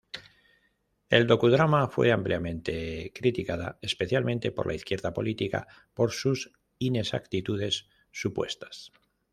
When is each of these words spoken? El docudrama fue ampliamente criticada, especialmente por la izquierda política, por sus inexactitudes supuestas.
El 1.11 1.27
docudrama 1.27 1.87
fue 1.87 2.11
ampliamente 2.11 3.11
criticada, 3.13 3.77
especialmente 3.83 4.51
por 4.51 4.65
la 4.65 4.73
izquierda 4.73 5.13
política, 5.13 5.67
por 5.93 6.11
sus 6.11 6.51
inexactitudes 6.79 7.87
supuestas. 8.09 8.91